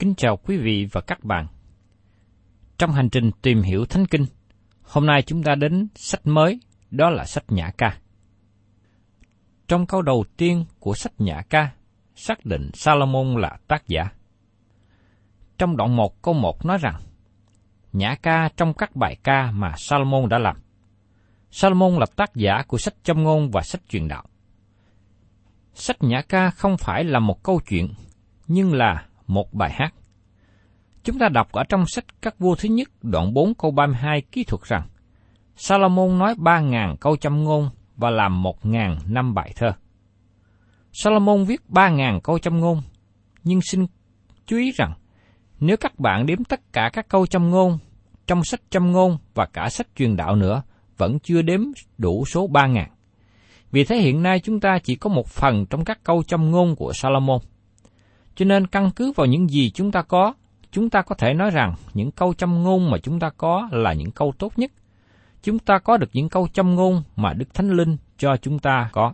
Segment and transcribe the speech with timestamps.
[0.00, 1.46] Kính chào quý vị và các bạn.
[2.78, 4.26] Trong hành trình tìm hiểu Thánh Kinh,
[4.82, 7.98] hôm nay chúng ta đến sách mới, đó là sách Nhã Ca.
[9.68, 11.70] Trong câu đầu tiên của sách Nhã Ca,
[12.14, 14.04] xác định Salomon là tác giả.
[15.58, 17.00] Trong đoạn 1 câu 1 nói rằng,
[17.92, 20.56] Nhã Ca trong các bài ca mà Salomon đã làm.
[21.50, 24.24] Salomon là tác giả của sách châm ngôn và sách truyền đạo.
[25.74, 27.94] Sách Nhã Ca không phải là một câu chuyện,
[28.46, 29.94] nhưng là một bài hát.
[31.04, 34.44] Chúng ta đọc ở trong sách các vua thứ nhất đoạn 4 câu 32 ký
[34.44, 34.88] thuật rằng
[35.56, 39.72] Salomon nói 3.000 câu châm ngôn và làm 1.000 năm bài thơ.
[40.92, 42.82] Salomon viết 3.000 câu châm ngôn,
[43.44, 43.86] nhưng xin
[44.46, 44.92] chú ý rằng
[45.60, 47.78] nếu các bạn đếm tất cả các câu châm ngôn
[48.26, 50.62] trong sách châm ngôn và cả sách truyền đạo nữa,
[50.96, 51.60] vẫn chưa đếm
[51.98, 52.84] đủ số 3.000.
[53.70, 56.76] Vì thế hiện nay chúng ta chỉ có một phần trong các câu châm ngôn
[56.76, 57.40] của Salomon.
[58.34, 60.34] Cho nên căn cứ vào những gì chúng ta có,
[60.70, 63.92] chúng ta có thể nói rằng những câu châm ngôn mà chúng ta có là
[63.92, 64.72] những câu tốt nhất.
[65.42, 68.90] Chúng ta có được những câu châm ngôn mà Đức Thánh Linh cho chúng ta
[68.92, 69.12] có.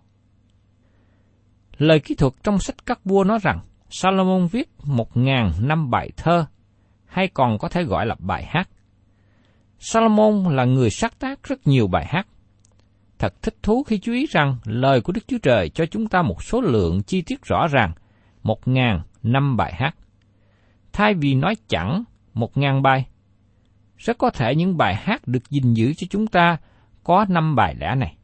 [1.79, 3.61] Lời kỹ thuật trong sách các vua nói rằng
[3.91, 6.47] Salomon viết một ngàn năm bài thơ,
[7.07, 8.69] hay còn có thể gọi là bài hát.
[9.79, 12.27] Salomon là người sáng tác rất nhiều bài hát.
[13.19, 16.23] Thật thích thú khi chú ý rằng lời của Đức Chúa Trời cho chúng ta
[16.23, 17.93] một số lượng chi tiết rõ ràng,
[18.47, 19.97] một ngàn năm bài hát.
[20.93, 23.07] Thay vì nói chẳng một ngàn bài,
[23.97, 26.57] rất có thể những bài hát được gìn giữ cho chúng ta
[27.05, 28.17] có năm bài lẽ này.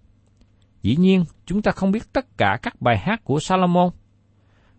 [0.82, 3.90] Dĩ nhiên, chúng ta không biết tất cả các bài hát của Salomon.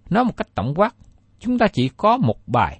[0.09, 0.95] Nói một cách tổng quát,
[1.39, 2.79] chúng ta chỉ có một bài.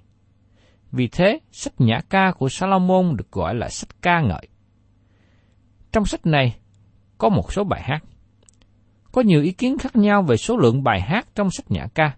[0.92, 4.48] Vì thế, sách nhã ca của Salomon được gọi là sách ca ngợi.
[5.92, 6.56] Trong sách này,
[7.18, 8.04] có một số bài hát.
[9.12, 12.16] Có nhiều ý kiến khác nhau về số lượng bài hát trong sách nhã ca.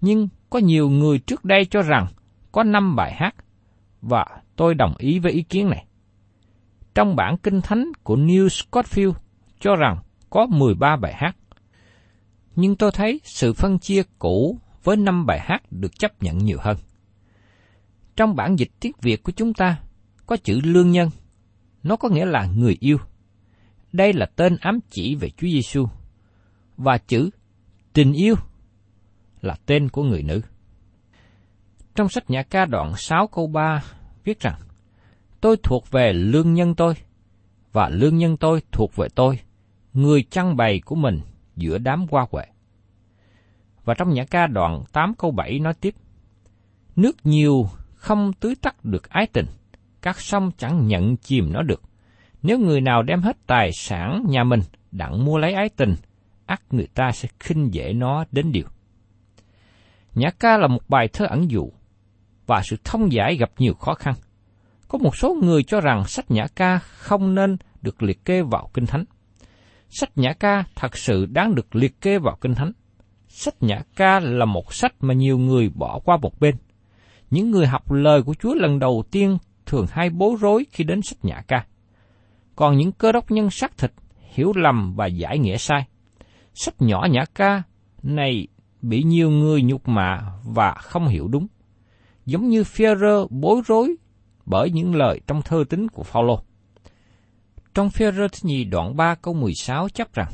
[0.00, 2.06] Nhưng có nhiều người trước đây cho rằng
[2.52, 3.34] có 5 bài hát,
[4.02, 4.24] và
[4.56, 5.86] tôi đồng ý với ý kiến này.
[6.94, 9.12] Trong bản kinh thánh của New Scottfield
[9.60, 9.98] cho rằng
[10.30, 11.36] có 13 bài hát.
[12.56, 16.58] Nhưng tôi thấy sự phân chia cũ với 5 bài hát được chấp nhận nhiều
[16.60, 16.76] hơn.
[18.16, 19.80] Trong bản dịch tiếng Việt của chúng ta
[20.26, 21.08] có chữ lương nhân,
[21.82, 22.98] nó có nghĩa là người yêu.
[23.92, 25.86] Đây là tên ám chỉ về Chúa Giêsu
[26.76, 27.30] và chữ
[27.92, 28.34] tình yêu
[29.42, 30.40] là tên của người nữ.
[31.94, 33.84] Trong sách Nhã ca đoạn 6 câu 3
[34.24, 34.60] viết rằng,
[35.40, 36.94] Tôi thuộc về lương nhân tôi,
[37.72, 39.40] và lương nhân tôi thuộc về tôi,
[39.92, 41.20] người chăn bày của mình
[41.56, 42.44] giữa đám hoa huệ.
[43.84, 45.94] Và trong Nhã ca đoạn 8 câu 7 nói tiếp,
[46.96, 49.46] Nước nhiều không tưới tắt được ái tình,
[50.02, 51.82] các sông chẳng nhận chìm nó được.
[52.42, 54.60] Nếu người nào đem hết tài sản nhà mình
[54.92, 55.94] đặng mua lấy ái tình,
[56.46, 58.66] ắt người ta sẽ khinh dễ nó đến điều.
[60.18, 61.70] Nhã ca là một bài thơ ẩn dụ,
[62.46, 64.14] và sự thông giải gặp nhiều khó khăn.
[64.88, 68.70] Có một số người cho rằng sách Nhã ca không nên được liệt kê vào
[68.74, 69.04] Kinh Thánh.
[69.88, 72.72] Sách Nhã ca thật sự đáng được liệt kê vào Kinh Thánh.
[73.28, 76.54] Sách Nhã ca là một sách mà nhiều người bỏ qua một bên.
[77.30, 81.02] Những người học lời của Chúa lần đầu tiên thường hay bối rối khi đến
[81.02, 81.66] sách Nhã ca.
[82.56, 83.92] Còn những cơ đốc nhân xác thịt
[84.32, 85.86] hiểu lầm và giải nghĩa sai.
[86.54, 87.62] Sách nhỏ Nhã ca
[88.02, 88.46] này
[88.82, 91.46] bị nhiều người nhục mạ và không hiểu đúng.
[92.26, 93.96] Giống như Phêrô bối rối
[94.46, 96.42] bởi những lời trong thơ tính của Phaolô.
[97.74, 100.32] Trong Phêrô thứ nhì đoạn 3 câu 16 chấp rằng,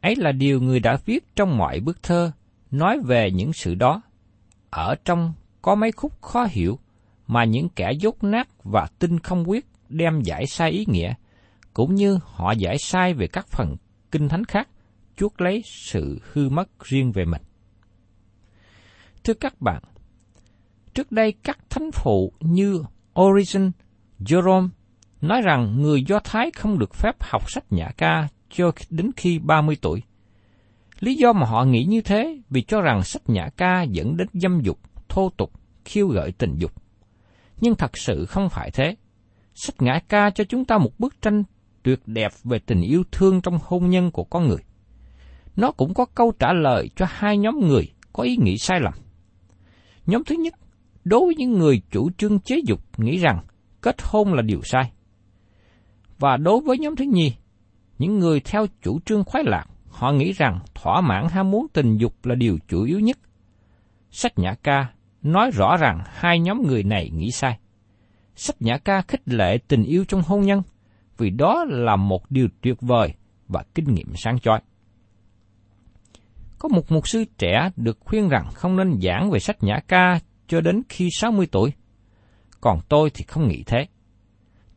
[0.00, 2.32] ấy là điều người đã viết trong mọi bức thơ,
[2.70, 4.02] nói về những sự đó.
[4.70, 5.32] Ở trong
[5.62, 6.78] có mấy khúc khó hiểu,
[7.26, 11.14] mà những kẻ dốt nát và tin không quyết đem giải sai ý nghĩa,
[11.74, 13.76] cũng như họ giải sai về các phần
[14.10, 14.68] kinh thánh khác,
[15.16, 17.42] chuốc lấy sự hư mất riêng về mình.
[19.24, 19.82] Thưa các bạn,
[20.94, 22.82] trước đây các thánh phụ như
[23.20, 23.70] Origen,
[24.20, 24.68] Jerome
[25.20, 29.38] nói rằng người Do Thái không được phép học sách nhã ca cho đến khi
[29.38, 30.02] 30 tuổi.
[31.00, 34.28] Lý do mà họ nghĩ như thế vì cho rằng sách nhã ca dẫn đến
[34.32, 35.52] dâm dục, thô tục,
[35.84, 36.72] khiêu gợi tình dục.
[37.60, 38.96] Nhưng thật sự không phải thế.
[39.54, 41.44] Sách nhã ca cho chúng ta một bức tranh
[41.82, 44.62] tuyệt đẹp về tình yêu thương trong hôn nhân của con người.
[45.56, 48.92] Nó cũng có câu trả lời cho hai nhóm người có ý nghĩ sai lầm.
[50.06, 50.54] Nhóm thứ nhất,
[51.04, 53.44] đối với những người chủ trương chế dục nghĩ rằng
[53.80, 54.92] kết hôn là điều sai.
[56.18, 57.32] Và đối với nhóm thứ nhì,
[57.98, 61.96] những người theo chủ trương khoái lạc, họ nghĩ rằng thỏa mãn ham muốn tình
[61.96, 63.18] dục là điều chủ yếu nhất.
[64.10, 64.86] Sách Nhã Ca
[65.22, 67.58] nói rõ rằng hai nhóm người này nghĩ sai.
[68.36, 70.62] Sách Nhã Ca khích lệ tình yêu trong hôn nhân,
[71.18, 73.14] vì đó là một điều tuyệt vời
[73.48, 74.60] và kinh nghiệm sáng chói.
[76.62, 80.20] Có một mục sư trẻ được khuyên rằng không nên giảng về sách Nhã Ca
[80.48, 81.72] cho đến khi 60 tuổi.
[82.60, 83.86] Còn tôi thì không nghĩ thế.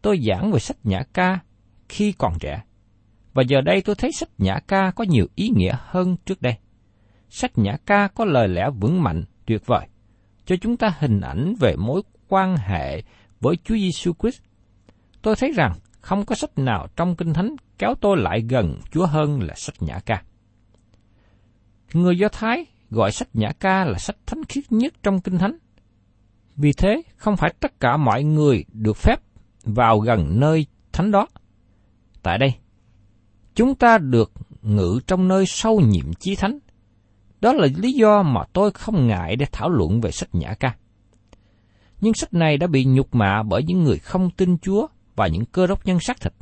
[0.01, 1.39] Tôi giảng về sách Nhã Ca
[1.89, 2.63] khi còn trẻ.
[3.33, 6.53] Và giờ đây tôi thấy sách Nhã Ca có nhiều ý nghĩa hơn trước đây.
[7.29, 9.87] Sách Nhã Ca có lời lẽ vững mạnh, tuyệt vời,
[10.45, 13.01] cho chúng ta hình ảnh về mối quan hệ
[13.41, 14.41] với Chúa Giêsu Christ.
[15.21, 19.05] Tôi thấy rằng không có sách nào trong Kinh Thánh kéo tôi lại gần Chúa
[19.05, 20.23] hơn là sách Nhã Ca.
[21.95, 25.57] Người Do Thái gọi sách Nhã Ca là sách thánh khiết nhất trong Kinh Thánh.
[26.55, 29.15] Vì thế, không phải tất cả mọi người được phép
[29.63, 31.27] vào gần nơi thánh đó.
[32.23, 32.53] Tại đây,
[33.55, 34.31] chúng ta được
[34.61, 36.59] ngự trong nơi sâu nhiệm chí thánh.
[37.41, 40.75] Đó là lý do mà tôi không ngại để thảo luận về sách Nhã Ca.
[42.01, 45.45] Nhưng sách này đã bị nhục mạ bởi những người không tin Chúa và những
[45.45, 46.33] cơ đốc nhân xác thịt.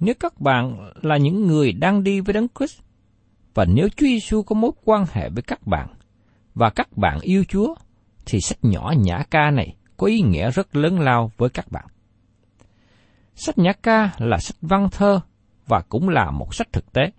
[0.00, 2.80] Nếu các bạn là những người đang đi với Đấng Christ,
[3.56, 5.88] và nếu Chúa Giêsu có mối quan hệ với các bạn,
[6.54, 7.74] và các bạn yêu Chúa,
[8.26, 11.84] thì sách nhỏ Nhã Ca này có ý nghĩa rất lớn lao với các bạn.
[13.34, 15.20] Sách Nhã Ca là sách văn thơ
[15.66, 17.10] và cũng là một sách thực tế.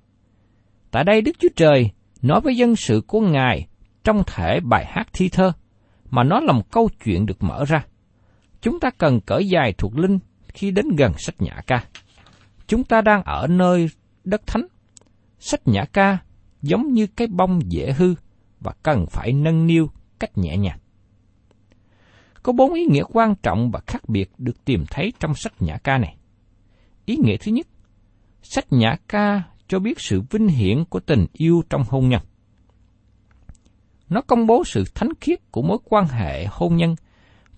[0.91, 1.91] Tại đây Đức Chúa Trời
[2.21, 3.67] nói với dân sự của Ngài
[4.03, 5.51] trong thể bài hát thi thơ,
[6.09, 7.85] mà nó là một câu chuyện được mở ra.
[8.61, 11.83] Chúng ta cần cởi dài thuộc linh khi đến gần sách Nhã Ca.
[12.67, 13.89] Chúng ta đang ở nơi
[14.23, 14.67] đất thánh.
[15.39, 16.17] Sách Nhã Ca
[16.67, 18.15] giống như cái bông dễ hư
[18.59, 20.79] và cần phải nâng niu cách nhẹ nhàng.
[22.43, 25.77] Có bốn ý nghĩa quan trọng và khác biệt được tìm thấy trong sách Nhã
[25.77, 26.17] Ca này.
[27.05, 27.67] Ý nghĩa thứ nhất,
[28.41, 32.21] sách Nhã Ca cho biết sự vinh hiển của tình yêu trong hôn nhân.
[34.09, 36.95] Nó công bố sự thánh khiết của mối quan hệ hôn nhân,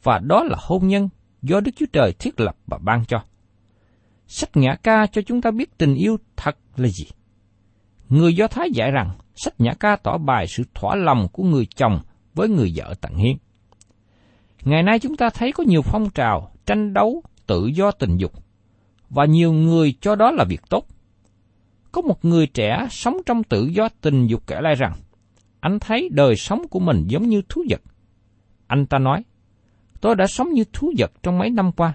[0.03, 1.09] và đó là hôn nhân
[1.41, 3.23] do Đức Chúa Trời thiết lập và ban cho.
[4.27, 7.05] Sách Nhã Ca cho chúng ta biết tình yêu thật là gì.
[8.09, 11.67] Người Do Thái dạy rằng sách Nhã Ca tỏ bài sự thỏa lòng của người
[11.75, 11.99] chồng
[12.33, 13.37] với người vợ tận hiến.
[14.63, 18.31] Ngày nay chúng ta thấy có nhiều phong trào tranh đấu tự do tình dục,
[19.09, 20.85] và nhiều người cho đó là việc tốt.
[21.91, 24.93] Có một người trẻ sống trong tự do tình dục kể lại rằng,
[25.59, 27.81] anh thấy đời sống của mình giống như thú vật.
[28.67, 29.23] Anh ta nói,
[30.01, 31.93] tôi đã sống như thú vật trong mấy năm qua.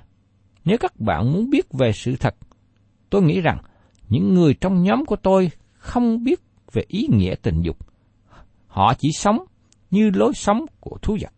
[0.65, 2.35] Nếu các bạn muốn biết về sự thật,
[3.11, 3.59] tôi nghĩ rằng
[4.09, 5.51] những người trong nhóm của tôi
[5.85, 6.41] không biết
[6.73, 7.77] về ý nghĩa tình dục.
[8.67, 9.45] Họ chỉ sống
[9.91, 11.33] như lối sống của thú vật.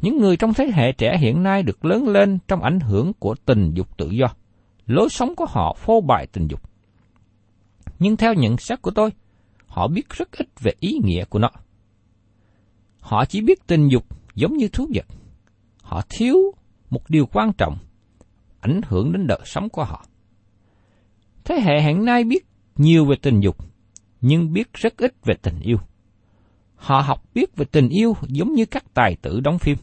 [0.00, 3.34] Những người trong thế hệ trẻ hiện nay được lớn lên trong ảnh hưởng của
[3.44, 4.26] tình dục tự do.
[4.86, 6.60] Lối sống của họ phô bày tình dục.
[7.98, 9.10] Nhưng theo nhận xét của tôi,
[9.66, 11.50] họ biết rất ít về ý nghĩa của nó.
[13.00, 15.06] Họ chỉ biết tình dục giống như thú vật.
[15.82, 16.36] Họ thiếu
[16.90, 17.78] một điều quan trọng,
[18.60, 20.04] ảnh hưởng đến đời sống của họ.
[21.44, 23.56] Thế hệ hiện nay biết nhiều về tình dục,
[24.20, 25.78] nhưng biết rất ít về tình yêu.
[26.74, 29.76] Họ học biết về tình yêu giống như các tài tử đóng phim.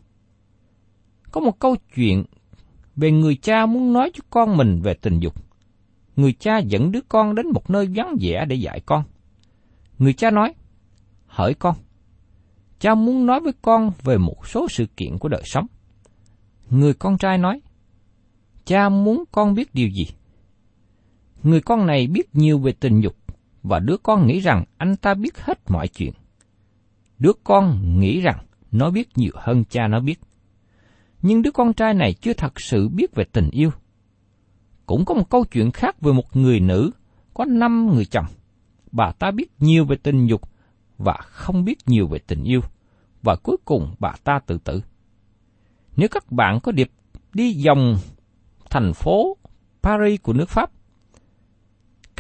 [1.32, 2.24] Có một câu chuyện
[2.96, 5.34] về người cha muốn nói cho con mình về tình dục.
[6.16, 9.04] Người cha dẫn đứa con đến một nơi vắng vẻ để dạy con.
[10.00, 10.54] Người cha nói,
[11.26, 11.76] hỏi con,
[12.80, 15.68] cha muốn nói với con về một số sự kiện của đời sống.
[16.70, 17.62] Người con trai nói,
[18.66, 20.08] cha muốn con biết điều gì?
[21.44, 23.16] Người con này biết nhiều về tình dục,
[23.64, 26.14] và đứa con nghĩ rằng anh ta biết hết mọi chuyện.
[27.20, 30.20] Đứa con nghĩ rằng nó biết nhiều hơn cha nó biết.
[31.22, 33.72] Nhưng đứa con trai này chưa thật sự biết về tình yêu.
[34.86, 36.92] Cũng có một câu chuyện khác về một người nữ
[37.34, 38.26] có năm người chồng.
[38.92, 40.42] Bà ta biết nhiều về tình dục
[40.98, 42.62] và không biết nhiều về tình yêu.
[43.22, 44.82] Và cuối cùng bà ta tự tử.
[45.96, 46.92] Nếu các bạn có dịp
[47.34, 47.98] đi vòng
[48.70, 49.38] thành phố
[49.84, 50.72] Paris của nước Pháp,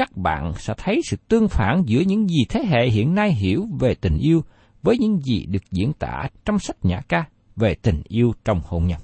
[0.01, 3.67] các bạn sẽ thấy sự tương phản giữa những gì thế hệ hiện nay hiểu
[3.79, 4.43] về tình yêu
[4.81, 8.88] với những gì được diễn tả trong sách nhã ca về tình yêu trong hôn
[8.88, 9.00] nhân.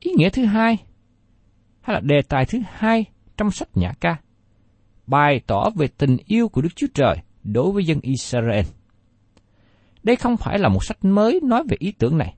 [0.00, 0.78] Ý nghĩa thứ hai,
[1.80, 3.04] hay là đề tài thứ hai
[3.36, 4.16] trong sách nhã ca,
[5.06, 8.64] bày tỏ về tình yêu của Đức Chúa Trời đối với dân Israel.
[10.02, 12.34] Đây không phải là một sách mới nói về ý tưởng này.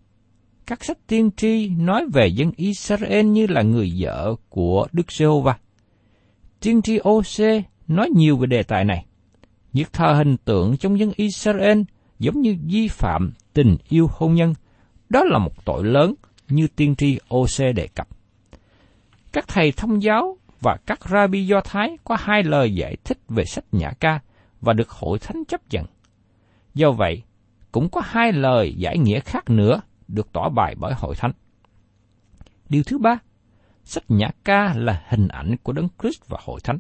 [0.67, 5.59] Các sách tiên tri nói về dân Israel như là người vợ của Đức Giê-hô-va.
[6.63, 9.07] Tiên tri OC nói nhiều về đề tài này.
[9.73, 11.83] Việc thờ hình tượng trong dân Israel
[12.19, 14.55] giống như vi phạm tình yêu hôn nhân.
[15.09, 16.15] Đó là một tội lớn
[16.49, 18.09] như tiên tri OC đề cập.
[19.33, 23.45] Các thầy thông giáo và các rabbi do Thái có hai lời giải thích về
[23.45, 24.21] sách Nhã Ca
[24.61, 25.87] và được hội thánh chấp nhận.
[26.75, 27.23] Do vậy,
[27.73, 31.33] cũng có hai lời giải nghĩa khác nữa được tỏ bài bởi hội thánh.
[32.69, 33.19] Điều thứ ba,
[33.85, 36.79] sách Nhã Ca là hình ảnh của Đấng Christ và hội thánh.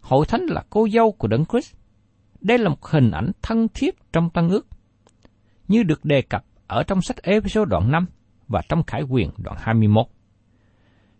[0.00, 1.74] Hội thánh là cô dâu của Đấng Christ.
[2.40, 4.66] Đây là một hình ảnh thân thiết trong Tân ước,
[5.68, 8.06] như được đề cập ở trong sách Ephesos đoạn 5
[8.48, 10.06] và trong Khải quyền đoạn 21.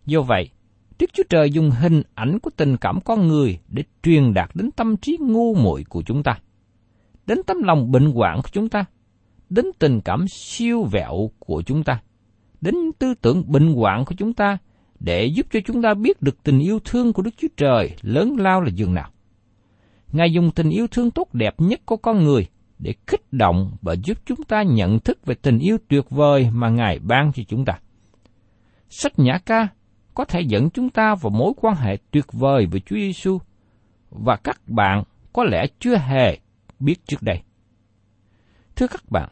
[0.05, 0.49] Do vậy,
[0.99, 4.71] Đức Chúa Trời dùng hình ảnh của tình cảm con người để truyền đạt đến
[4.71, 6.39] tâm trí ngu muội của chúng ta,
[7.25, 8.85] đến tấm lòng bệnh hoạn của chúng ta,
[9.49, 12.01] đến tình cảm siêu vẹo của chúng ta,
[12.61, 14.57] đến tư tưởng bệnh hoạn của chúng ta
[14.99, 18.35] để giúp cho chúng ta biết được tình yêu thương của Đức Chúa Trời lớn
[18.39, 19.09] lao là dường nào.
[20.11, 22.47] Ngài dùng tình yêu thương tốt đẹp nhất của con người
[22.79, 26.69] để kích động và giúp chúng ta nhận thức về tình yêu tuyệt vời mà
[26.69, 27.79] Ngài ban cho chúng ta.
[28.89, 29.67] Sách Nhã Ca
[30.13, 33.39] có thể dẫn chúng ta vào mối quan hệ tuyệt vời với Chúa Giêsu
[34.09, 35.03] và các bạn
[35.33, 36.37] có lẽ chưa hề
[36.79, 37.41] biết trước đây.
[38.75, 39.29] Thưa các bạn,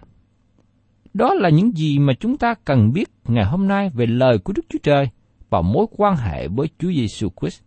[1.13, 4.53] đó là những gì mà chúng ta cần biết ngày hôm nay về lời của
[4.53, 5.09] Đức Chúa Trời
[5.49, 7.61] và mối quan hệ với Chúa Giêsu Christ.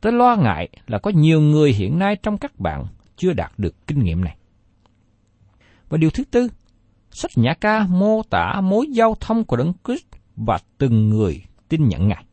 [0.00, 3.86] Tôi lo ngại là có nhiều người hiện nay trong các bạn chưa đạt được
[3.86, 4.36] kinh nghiệm này.
[5.88, 6.48] Và điều thứ tư,
[7.10, 11.88] sách Nhã Ca mô tả mối giao thông của Đấng Christ và từng người tin
[11.88, 12.24] nhận Ngài.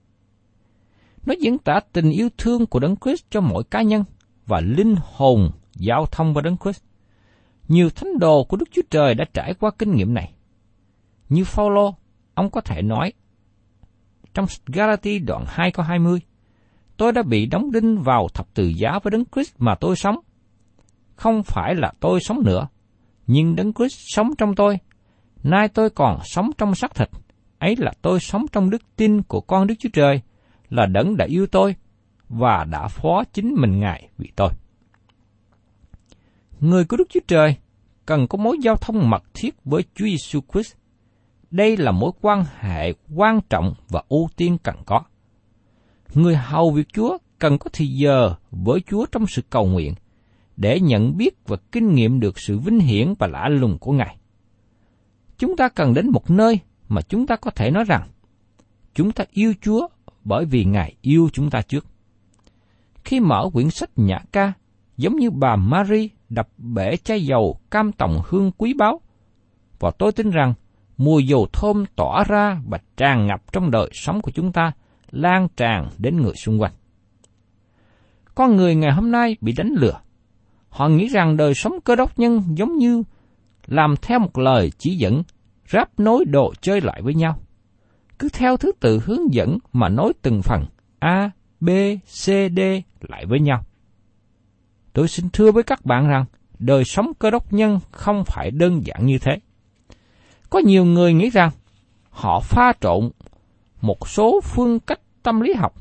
[1.26, 4.04] Nó diễn tả tình yêu thương của Đấng Christ cho mỗi cá nhân
[4.46, 6.84] và linh hồn giao thông với Đấng Christ.
[7.70, 10.34] Nhiều thánh đồ của Đức Chúa Trời đã trải qua kinh nghiệm này.
[11.30, 11.96] Như Phaolô,
[12.34, 13.14] ông có thể nói
[14.34, 16.20] trong Galati đoạn 2 câu 20,
[16.98, 20.20] tôi đã bị đóng đinh vào thập tự giá với Đấng Christ mà tôi sống.
[21.16, 22.68] Không phải là tôi sống nữa,
[23.28, 24.78] nhưng Đấng Christ sống trong tôi.
[25.44, 27.10] Nay tôi còn sống trong xác thịt,
[27.60, 30.22] ấy là tôi sống trong đức tin của con Đức Chúa Trời,
[30.70, 31.76] là đấng đã yêu tôi
[32.30, 34.50] và đã phó chính mình Ngài vì tôi.
[36.60, 37.56] Người của Đức Chúa Trời
[38.06, 40.74] cần có mối giao thông mật thiết với Chúa Giêsu Christ.
[41.52, 45.04] Đây là mối quan hệ quan trọng và ưu tiên cần có.
[46.14, 49.94] Người hầu việc Chúa cần có thời giờ với Chúa trong sự cầu nguyện
[50.58, 54.18] để nhận biết và kinh nghiệm được sự vinh hiển và lạ lùng của Ngài.
[55.38, 58.10] Chúng ta cần đến một nơi mà chúng ta có thể nói rằng
[58.94, 59.88] chúng ta yêu Chúa
[60.24, 61.86] bởi vì Ngài yêu chúng ta trước.
[63.04, 64.54] Khi mở quyển sách Nhã ca,
[64.98, 69.02] giống như bà Marie đập bể chai dầu cam tòng hương quý báu,
[69.80, 70.54] và tôi tin rằng
[70.98, 74.72] mùi dầu thơm tỏa ra và tràn ngập trong đời sống của chúng ta,
[75.12, 76.72] lan tràn đến người xung quanh.
[78.36, 80.00] Con người ngày hôm nay bị đánh lừa.
[80.70, 83.04] Họ nghĩ rằng đời sống cơ đốc nhân giống như
[83.68, 85.24] làm theo một lời chỉ dẫn,
[85.70, 87.40] ráp nối đồ chơi lại với nhau.
[88.20, 90.66] Cứ theo thứ tự hướng dẫn mà nối từng phần
[91.00, 91.70] A, B,
[92.06, 92.60] C, D
[93.02, 93.64] lại với nhau.
[94.94, 96.26] Tôi xin thưa với các bạn rằng,
[96.60, 99.40] đời sống cơ đốc nhân không phải đơn giản như thế.
[100.50, 101.50] Có nhiều người nghĩ rằng
[102.10, 103.10] họ pha trộn
[103.82, 105.74] một số phương cách tâm lý học,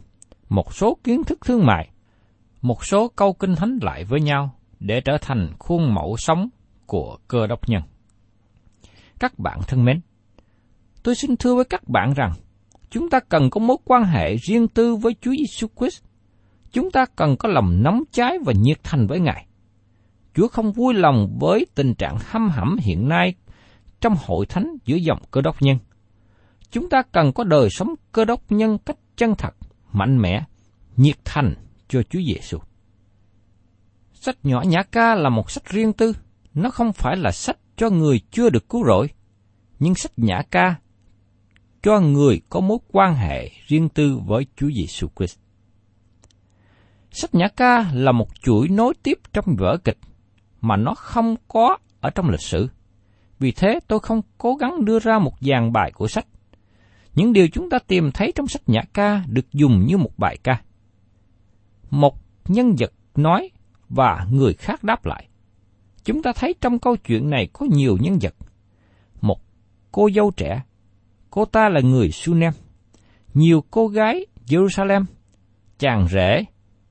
[0.49, 1.89] một số kiến thức thương mại,
[2.63, 6.49] một số câu kinh thánh lại với nhau để trở thành khuôn mẫu sống
[6.87, 7.83] của cơ đốc nhân.
[9.21, 10.01] Các bạn thân mến,
[11.03, 12.33] tôi xin thưa với các bạn rằng,
[12.91, 16.05] chúng ta cần có mối quan hệ riêng tư với Chúa Giêsu Christ.
[16.79, 19.47] Chúng ta cần có lòng nóng cháy và nhiệt thành với Ngài.
[20.35, 23.35] Chúa không vui lòng với tình trạng hâm hẩm hiện nay
[24.01, 25.79] trong hội thánh giữa dòng cơ đốc nhân.
[26.71, 29.55] Chúng ta cần có đời sống cơ đốc nhân cách chân thật,
[29.93, 30.45] mạnh mẽ,
[30.97, 31.55] nhiệt thành
[31.89, 32.59] cho Chúa Giêsu.
[34.13, 36.13] Sách nhỏ Nhã Ca là một sách riêng tư,
[36.55, 39.09] nó không phải là sách cho người chưa được cứu rỗi,
[39.79, 40.75] nhưng sách Nhã Ca
[41.83, 45.39] cho người có mối quan hệ riêng tư với Chúa Giêsu Christ.
[47.21, 49.99] Sách Nhã Ca là một chuỗi nối tiếp trong vở kịch
[50.61, 52.69] mà nó không có ở trong lịch sử.
[53.39, 56.27] Vì thế tôi không cố gắng đưa ra một dàn bài của sách.
[57.15, 60.39] Những điều chúng ta tìm thấy trong sách Nhã Ca được dùng như một bài
[60.43, 60.63] ca.
[61.91, 62.15] Một
[62.49, 63.51] nhân vật nói
[63.89, 65.29] và người khác đáp lại.
[66.05, 68.35] Chúng ta thấy trong câu chuyện này có nhiều nhân vật.
[69.21, 69.41] Một
[69.93, 70.63] cô dâu trẻ,
[71.31, 72.53] cô ta là người Sunem.
[73.35, 75.05] Nhiều cô gái Jerusalem,
[75.79, 76.45] chàng rể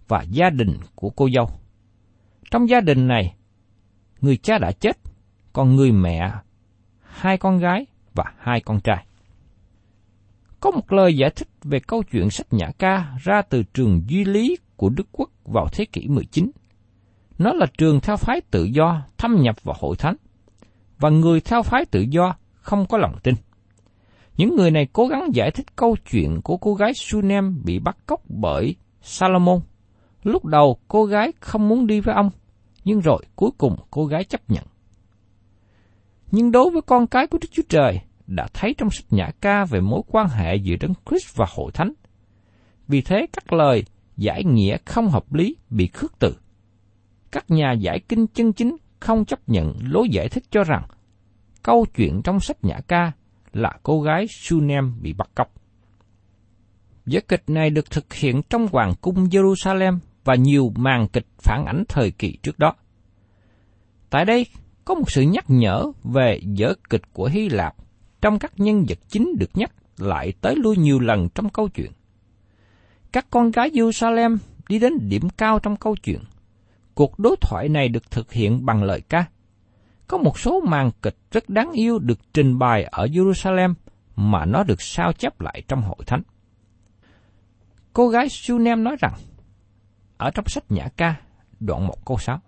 [0.08, 1.50] và gia đình của cô dâu.
[2.52, 3.36] Trong gia đình này,
[4.22, 4.98] người cha đã chết,
[5.54, 6.32] còn người mẹ,
[7.02, 9.06] hai con gái và hai con trai.
[10.60, 14.26] Có một lời giải thích về câu chuyện sách Nhã Ca ra từ trường duy
[14.26, 16.52] lý của Đức Quốc vào thế kỷ 19.
[17.38, 20.16] Nó là trường theo phái tự do thâm nhập vào hội thánh,
[21.00, 23.36] và người theo phái tự do không có lòng tin.
[24.38, 27.98] Những người này cố gắng giải thích câu chuyện của cô gái Sunem bị bắt
[28.06, 29.60] cóc bởi Salomon.
[30.28, 32.30] Lúc đầu cô gái không muốn đi với ông,
[32.84, 34.64] nhưng rồi cuối cùng cô gái chấp nhận.
[36.32, 39.66] Nhưng đối với con cái của Đức Chúa Trời, đã thấy trong sách Nhã Ca
[39.66, 41.94] về mối quan hệ giữa Đấng Christ và hội thánh.
[42.88, 43.84] Vì thế các lời
[44.18, 46.36] giải nghĩa không hợp lý bị khước từ.
[47.32, 50.84] Các nhà giải kinh chân chính không chấp nhận lối giải thích cho rằng
[51.64, 53.12] câu chuyện trong sách Nhã Ca
[53.54, 55.54] là cô gái Sunem bị bắt cóc.
[57.06, 61.66] Vở kịch này được thực hiện trong hoàng cung Jerusalem và nhiều màn kịch phản
[61.66, 62.74] ảnh thời kỳ trước đó.
[64.10, 64.46] Tại đây
[64.86, 67.76] có một sự nhắc nhở về vở kịch của Hy Lạp
[68.22, 71.92] trong các nhân vật chính được nhắc lại tới lui nhiều lần trong câu chuyện.
[73.12, 74.38] Các con gái Jerusalem
[74.70, 76.20] đi đến điểm cao trong câu chuyện.
[76.94, 79.26] Cuộc đối thoại này được thực hiện bằng lời ca.
[80.08, 83.74] Có một số màn kịch rất đáng yêu được trình bày ở Jerusalem
[84.16, 86.22] mà nó được sao chép lại trong hội thánh.
[87.94, 89.14] Cô gái Sunem nói rằng,
[90.18, 91.16] ở trong sách Nhã Ca,
[91.60, 92.40] đoạn một câu 6.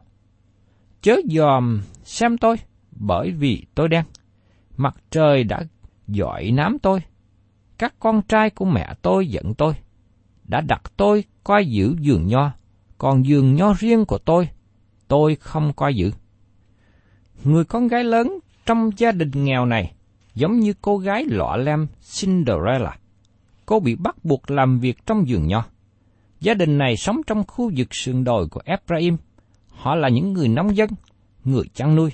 [1.01, 2.55] Chớ dòm xem tôi,
[2.91, 4.05] bởi vì tôi đen.
[4.77, 5.63] Mặt trời đã
[6.07, 6.99] dọi nám tôi.
[7.77, 9.73] Các con trai của mẹ tôi giận tôi.
[10.43, 12.51] Đã đặt tôi coi giữ giường nho,
[12.97, 14.49] còn giường nho riêng của tôi,
[15.07, 16.11] tôi không coi giữ.
[17.43, 19.93] Người con gái lớn trong gia đình nghèo này
[20.35, 21.87] giống như cô gái lọ lem
[22.19, 22.97] Cinderella.
[23.65, 25.65] Cô bị bắt buộc làm việc trong giường nho.
[26.39, 29.17] Gia đình này sống trong khu vực sườn đồi của Ephraim.
[29.69, 30.89] Họ là những người nông dân,
[31.43, 32.11] người chăn nuôi.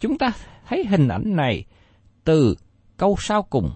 [0.00, 0.32] Chúng ta
[0.68, 1.64] thấy hình ảnh này
[2.24, 2.54] từ
[2.96, 3.70] câu sau cùng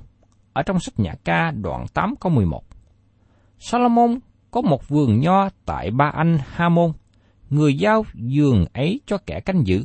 [0.52, 2.64] ở trong sách Nhã Ca đoạn 8 câu 11.
[3.58, 4.18] Salomon
[4.50, 6.92] có một vườn nho tại ba anh Hamon,
[7.50, 9.84] người giao vườn ấy cho kẻ canh giữ.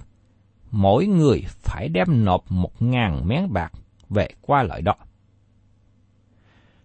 [0.71, 3.71] Mỗi người phải đem nộp một ngàn mén bạc
[4.09, 4.95] về qua lợi đó.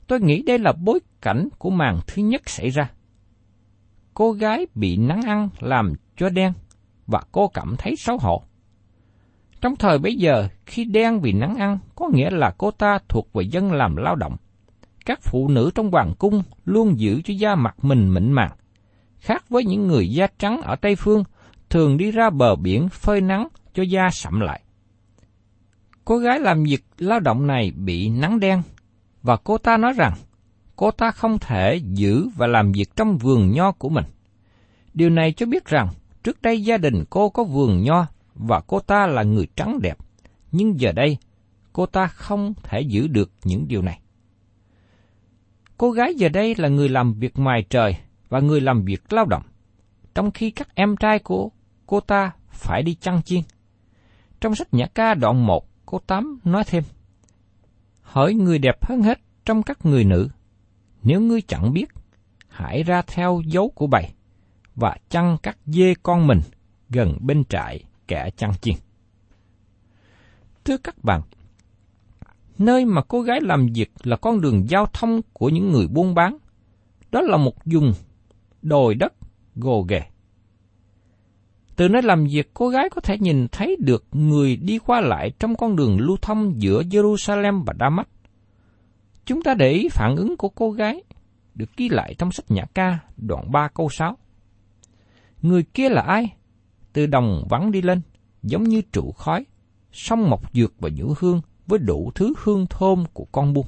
[0.06, 2.90] Tôi nghĩ đây là bối cảnh của màn thứ nhất xảy ra.
[4.14, 6.52] Cô gái bị nắng ăn làm cho đen
[7.06, 8.42] và cô cảm thấy xấu hổ.
[9.60, 13.32] Trong thời bấy giờ, khi đen vì nắng ăn, có nghĩa là cô ta thuộc
[13.32, 14.36] về dân làm lao động.
[15.06, 18.50] Các phụ nữ trong hoàng cung luôn giữ cho da mặt mình mịn màng.
[19.18, 21.24] Khác với những người da trắng ở Tây Phương,
[21.70, 24.62] thường đi ra bờ biển phơi nắng cho da sậm lại.
[26.04, 28.62] Cô gái làm việc lao động này bị nắng đen,
[29.22, 30.12] và cô ta nói rằng
[30.76, 34.04] cô ta không thể giữ và làm việc trong vườn nho của mình.
[34.94, 35.88] Điều này cho biết rằng
[36.22, 39.98] trước đây gia đình cô có vườn nho và cô ta là người trắng đẹp,
[40.52, 41.18] nhưng giờ đây
[41.72, 44.00] cô ta không thể giữ được những điều này.
[45.76, 47.96] Cô gái giờ đây là người làm việc ngoài trời
[48.28, 49.42] và người làm việc lao động,
[50.14, 51.50] trong khi các em trai của
[51.86, 53.40] cô ta phải đi chăn chiên.
[54.40, 56.82] Trong sách Nhã ca đoạn 1, cô Tám nói thêm,
[58.02, 60.28] Hỡi người đẹp hơn hết trong các người nữ,
[61.04, 61.88] nếu ngươi chẳng biết,
[62.48, 64.08] hãy ra theo dấu của bầy,
[64.74, 66.40] và chăn các dê con mình
[66.90, 68.74] gần bên trại kẻ chăn chiên.
[70.64, 71.20] Thưa các bạn,
[72.58, 76.14] nơi mà cô gái làm việc là con đường giao thông của những người buôn
[76.14, 76.36] bán.
[77.10, 77.92] Đó là một vùng
[78.62, 79.12] đồi đất
[79.54, 80.02] gồ ghề.
[81.76, 85.30] Từ nơi làm việc, cô gái có thể nhìn thấy được người đi qua lại
[85.38, 88.06] trong con đường lưu thông giữa Jerusalem và Damas.
[89.26, 91.02] Chúng ta để ý phản ứng của cô gái
[91.54, 94.16] được ghi lại trong sách Nhã ca đoạn 3 câu 6.
[95.42, 96.36] Người kia là ai?
[96.92, 98.00] Từ đồng vắng đi lên,
[98.42, 99.44] giống như trụ khói,
[99.92, 103.66] sông mọc dược và nhũ hương với đủ thứ hương thơm của con buôn.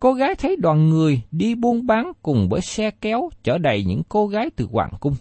[0.00, 4.02] Cô gái thấy đoàn người đi buôn bán cùng với xe kéo chở đầy những
[4.08, 5.14] cô gái từ hoàng cung.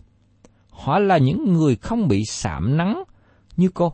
[0.69, 3.03] Họ là những người không bị sạm nắng
[3.57, 3.93] như cô.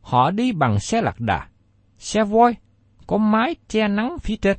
[0.00, 1.48] Họ đi bằng xe lạc đà,
[1.98, 2.54] xe voi,
[3.10, 4.58] có mái che nắng phía trên.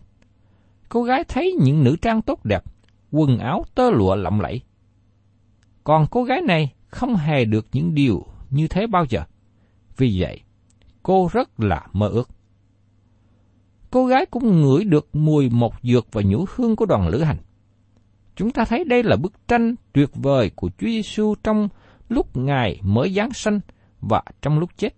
[0.90, 2.64] Cô gái thấy những nữ trang tốt đẹp,
[3.12, 4.62] quần áo tơ lụa lộng lẫy.
[5.84, 9.24] Còn cô gái này không hề được những điều như thế bao giờ.
[9.98, 10.42] Vì vậy,
[11.04, 12.30] cô rất là mơ ước.
[13.92, 17.38] Cô gái cũng ngửi được mùi một dược và nhũ hương của đoàn lữ hành.
[18.36, 21.70] Chúng ta thấy đây là bức tranh tuyệt vời của Chúa Giêsu trong
[22.10, 23.60] lúc Ngài mới giáng sanh
[24.02, 24.96] và trong lúc chết.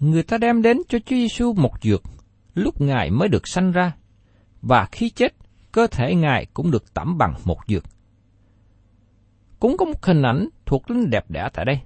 [0.00, 2.02] Người ta đem đến cho Chúa Giêsu một dược
[2.54, 3.92] lúc Ngài mới được sanh ra,
[4.62, 5.34] và khi chết,
[5.72, 7.84] cơ thể Ngài cũng được tẩm bằng một dược.
[9.58, 11.80] Cũng có một hình ảnh thuộc linh đẹp đẽ tại đây.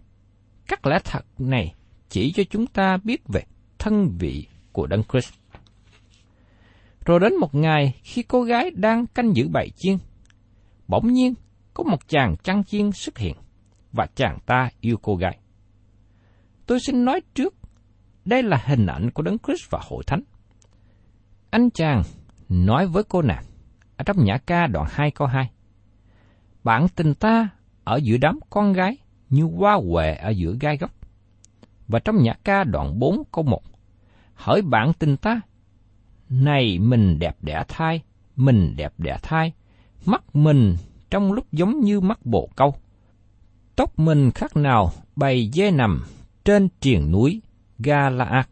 [0.68, 1.74] Các lẽ thật này
[2.08, 3.42] chỉ cho chúng ta biết về
[3.78, 5.34] thân vị của Đấng Christ.
[7.04, 9.96] Rồi đến một ngày khi cô gái đang canh giữ bầy chiên,
[10.88, 11.34] bỗng nhiên
[11.74, 13.36] có một chàng chăn chiên xuất hiện
[13.92, 15.38] và chàng ta yêu cô gái.
[16.66, 17.54] Tôi xin nói trước,
[18.30, 20.22] đây là hình ảnh của Đấng Christ và hội thánh.
[21.50, 22.02] Anh chàng
[22.48, 23.44] nói với cô nàng
[23.96, 25.50] ở trong nhã ca đoạn 2 câu 2.
[26.64, 27.48] Bạn tình ta
[27.84, 28.96] ở giữa đám con gái
[29.30, 30.90] như hoa huệ ở giữa gai góc.
[31.88, 33.62] Và trong nhã ca đoạn 4 câu 1.
[34.34, 35.40] Hỏi bạn tình ta,
[36.28, 38.02] này mình đẹp đẽ thai,
[38.36, 39.52] mình đẹp đẽ thai,
[40.06, 40.76] mắt mình
[41.10, 42.74] trong lúc giống như mắt bồ câu.
[43.76, 46.04] Tóc mình khác nào bầy dê nằm
[46.44, 47.40] trên triền núi
[47.82, 48.46] Galaad.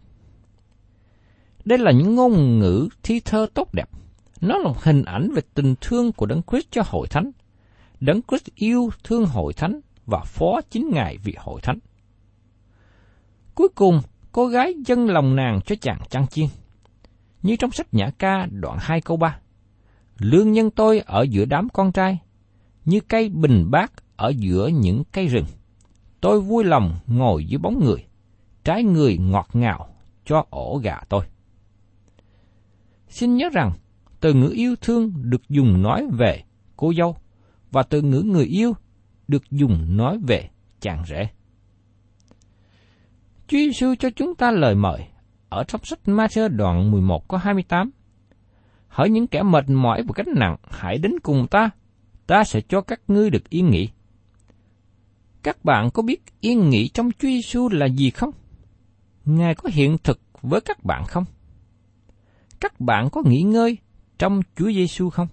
[1.64, 3.88] Đây là những ngôn ngữ thi thơ tốt đẹp.
[4.40, 7.30] Nó là một hình ảnh về tình thương của Đấng Christ cho hội thánh.
[8.00, 11.78] Đấng Christ yêu thương hội thánh và phó chính Ngài vì hội thánh.
[13.54, 14.00] Cuối cùng,
[14.32, 16.46] cô gái dâng lòng nàng cho chàng chăn chiên.
[17.42, 19.38] Như trong sách Nhã ca đoạn 2 câu 3.
[20.18, 22.18] Lương nhân tôi ở giữa đám con trai,
[22.84, 25.44] như cây bình bát ở giữa những cây rừng.
[26.20, 28.07] Tôi vui lòng ngồi dưới bóng người,
[28.68, 29.88] trái người ngọt ngào
[30.24, 31.24] cho ổ gà tôi.
[33.08, 33.72] Xin nhớ rằng,
[34.20, 36.42] từ ngữ yêu thương được dùng nói về
[36.76, 37.16] cô dâu,
[37.70, 38.72] và từ ngữ người yêu
[39.28, 40.48] được dùng nói về
[40.80, 41.28] chàng rể.
[43.46, 45.06] Chúa Giêsu cho chúng ta lời mời
[45.48, 47.90] ở trong sách Ma-thơ đoạn 11 có 28.
[48.88, 51.70] Hỡi những kẻ mệt mỏi và gánh nặng, hãy đến cùng ta,
[52.26, 53.88] ta sẽ cho các ngươi được yên nghỉ.
[55.42, 58.30] Các bạn có biết yên nghỉ trong Chúa Giêsu là gì không?
[59.28, 61.24] Ngài có hiện thực với các bạn không?
[62.60, 63.78] Các bạn có nghỉ ngơi
[64.18, 65.28] trong Chúa Giêsu không?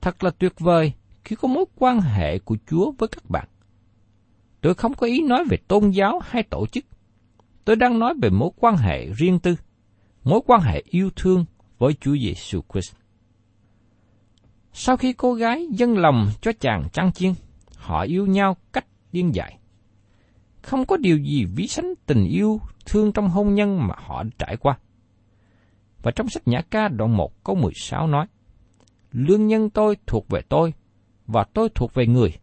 [0.00, 0.92] Thật là tuyệt vời
[1.24, 3.48] khi có mối quan hệ của Chúa với các bạn.
[4.60, 6.84] Tôi không có ý nói về tôn giáo hay tổ chức.
[7.64, 9.56] Tôi đang nói về mối quan hệ riêng tư,
[10.24, 11.44] mối quan hệ yêu thương
[11.78, 12.94] với Chúa Giêsu Christ.
[14.72, 17.32] Sau khi cô gái dâng lòng cho chàng trăng chiên,
[17.76, 19.58] họ yêu nhau cách điên dại.
[20.68, 24.56] Không có điều gì ví sánh tình yêu thương trong hôn nhân mà họ trải
[24.56, 24.78] qua.
[26.02, 28.26] Và trong sách Nhã ca đoạn 1 câu 16 nói,
[29.12, 30.74] Lương nhân tôi thuộc về tôi,
[31.26, 32.38] và tôi thuộc về người.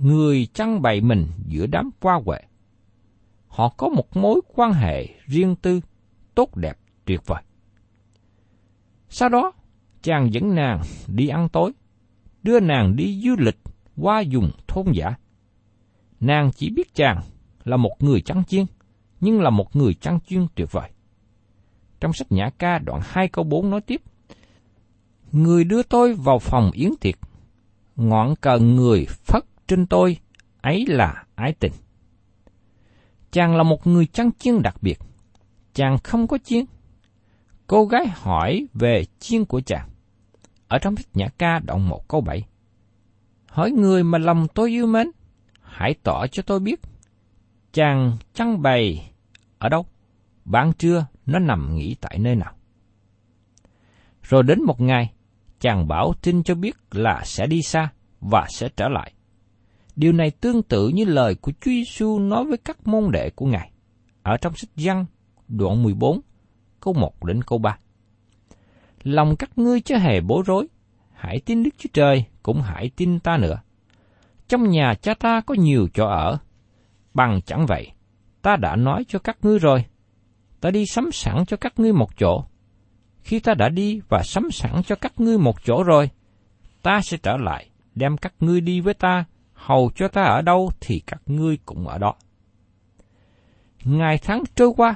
[0.00, 2.38] Người chăn bày mình giữa đám qua quệ.
[3.48, 5.80] Họ có một mối quan hệ riêng tư,
[6.34, 7.42] tốt đẹp, tuyệt vời.
[9.08, 9.52] Sau đó,
[10.02, 11.72] chàng dẫn nàng đi ăn tối,
[12.42, 13.58] đưa nàng đi du lịch
[13.96, 15.14] qua vùng thôn giả.
[16.20, 17.20] Nàng chỉ biết chàng
[17.64, 18.66] là một người chăn chiên,
[19.20, 20.90] nhưng là một người chăn chiên tuyệt vời.
[22.00, 24.02] Trong sách Nhã ca đoạn 2 câu 4 nói tiếp,
[25.32, 27.18] Người đưa tôi vào phòng yến tiệc,
[27.96, 30.16] ngọn cờ người phất trên tôi,
[30.60, 31.72] ấy là ái tình.
[33.30, 34.98] Chàng là một người chăn chiên đặc biệt,
[35.74, 36.64] chàng không có chiên.
[37.66, 39.88] Cô gái hỏi về chiên của chàng.
[40.68, 42.46] Ở trong sách Nhã ca đoạn 1 câu 7.
[43.46, 45.10] Hỏi người mà lòng tôi yêu mến,
[45.78, 46.80] hãy tỏ cho tôi biết.
[47.72, 49.12] Chàng chăn bày
[49.58, 49.86] ở đâu?
[50.44, 52.52] Ban trưa nó nằm nghỉ tại nơi nào?
[54.22, 55.12] Rồi đến một ngày,
[55.60, 59.12] chàng bảo tin cho biết là sẽ đi xa và sẽ trở lại.
[59.96, 63.46] Điều này tương tự như lời của Chúa Giêsu nói với các môn đệ của
[63.46, 63.70] Ngài
[64.22, 65.06] ở trong sách Giăng
[65.48, 66.20] đoạn 14,
[66.80, 67.78] câu 1 đến câu 3.
[69.02, 70.68] Lòng các ngươi chớ hề bối rối,
[71.12, 73.60] hãy tin Đức Chúa Trời, cũng hãy tin ta nữa.
[74.48, 76.38] Trong nhà cha ta có nhiều chỗ ở,
[77.14, 77.92] bằng chẳng vậy,
[78.42, 79.84] ta đã nói cho các ngươi rồi,
[80.60, 82.44] ta đi sắm sẵn cho các ngươi một chỗ.
[83.20, 86.10] Khi ta đã đi và sắm sẵn cho các ngươi một chỗ rồi,
[86.82, 90.70] ta sẽ trở lại, đem các ngươi đi với ta, hầu cho ta ở đâu
[90.80, 92.14] thì các ngươi cũng ở đó.
[93.84, 94.94] Ngày tháng trôi qua,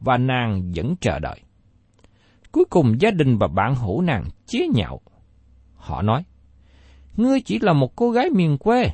[0.00, 1.40] và nàng vẫn chờ đợi.
[2.52, 5.00] Cuối cùng gia đình và bạn hữu nàng chế nhạo.
[5.76, 6.24] Họ nói,
[7.16, 8.90] ngươi chỉ là một cô gái miền quê,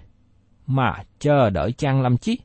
[0.67, 2.39] mà chờ đợi chàng làm chi?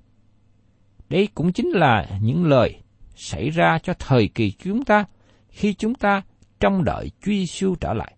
[1.09, 2.81] Đây cũng chính là những lời
[3.15, 5.05] xảy ra cho thời kỳ chúng ta
[5.49, 6.21] khi chúng ta
[6.59, 8.15] trong đợi Chúa Giêsu trở lại.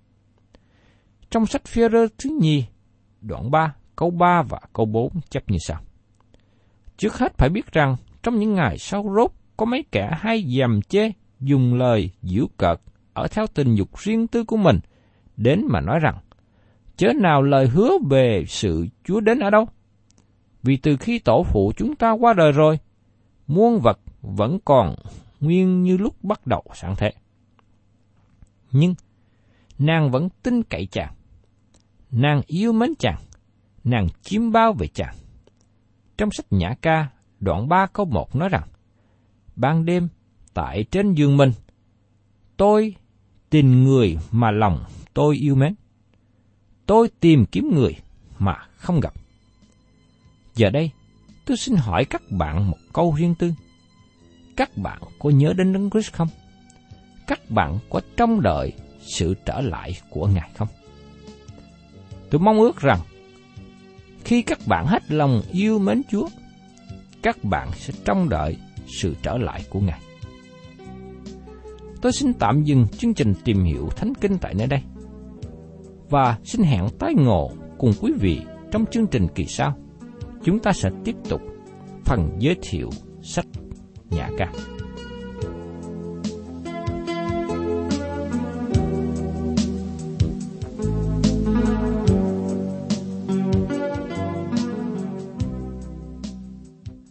[1.30, 2.66] Trong sách phi rơ thứ nhì,
[3.22, 5.82] đoạn 3, câu 3 và câu 4 chấp như sau.
[6.98, 10.82] Trước hết phải biết rằng, trong những ngày sau rốt, có mấy kẻ hay dèm
[10.82, 12.82] chê, dùng lời giễu cợt
[13.14, 14.80] ở theo tình dục riêng tư của mình,
[15.38, 16.18] đến mà nói rằng,
[16.98, 19.68] chớ nào lời hứa về sự Chúa đến ở đâu?
[20.64, 22.80] Vì từ khi tổ phụ chúng ta qua đời rồi,
[23.48, 24.96] muôn vật vẫn còn
[25.40, 27.14] nguyên như lúc bắt đầu sáng thế.
[28.72, 28.96] Nhưng,
[29.80, 31.14] nàng vẫn tin cậy chàng.
[32.12, 33.18] Nàng yêu mến chàng.
[33.84, 35.16] Nàng chiếm bao về chàng.
[36.18, 37.08] Trong sách Nhã ca,
[37.40, 38.68] đoạn 3 câu 1 nói rằng,
[39.56, 40.08] Ban đêm,
[40.54, 41.52] tại trên giường mình,
[42.58, 42.96] tôi
[43.50, 44.84] tìm người mà lòng
[45.14, 45.76] tôi yêu mến.
[46.88, 47.96] Tôi tìm kiếm người
[48.40, 49.14] mà không gặp.
[50.56, 50.92] Giờ đây,
[51.46, 53.54] tôi xin hỏi các bạn một câu riêng tư.
[54.56, 56.28] Các bạn có nhớ đến Đấng Christ không?
[57.28, 60.68] Các bạn có trông đợi sự trở lại của Ngài không?
[62.30, 63.00] Tôi mong ước rằng
[64.24, 66.28] khi các bạn hết lòng yêu mến Chúa,
[67.22, 68.58] các bạn sẽ trông đợi
[69.02, 70.02] sự trở lại của Ngài.
[72.02, 74.82] Tôi xin tạm dừng chương trình tìm hiểu Thánh Kinh tại nơi đây.
[76.10, 78.40] Và xin hẹn tái ngộ cùng quý vị
[78.72, 79.78] trong chương trình kỳ sau.
[80.44, 81.42] Chúng ta sẽ tiếp tục
[82.06, 82.90] phần giới thiệu
[83.22, 83.46] sách
[84.10, 84.52] Nhã ca.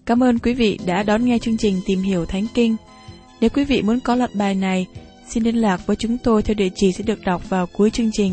[0.07, 2.77] Cảm ơn quý vị đã đón nghe chương trình Tìm hiểu Thánh Kinh.
[3.41, 4.87] Nếu quý vị muốn có loạt bài này,
[5.29, 8.11] xin liên lạc với chúng tôi theo địa chỉ sẽ được đọc vào cuối chương
[8.13, 8.33] trình.